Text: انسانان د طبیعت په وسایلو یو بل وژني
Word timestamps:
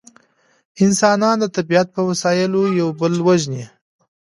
انسانان 0.85 1.35
د 1.39 1.45
طبیعت 1.57 1.87
په 1.95 2.01
وسایلو 2.09 2.61
یو 2.79 2.87
بل 2.99 3.13
وژني 3.27 3.65